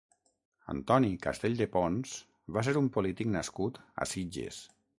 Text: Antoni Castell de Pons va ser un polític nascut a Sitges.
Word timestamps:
Antoni 0.71 1.11
Castell 1.25 1.59
de 1.59 1.67
Pons 1.75 2.15
va 2.57 2.63
ser 2.69 2.73
un 2.81 2.89
polític 2.97 3.33
nascut 3.37 3.79
a 4.05 4.09
Sitges. 4.15 4.63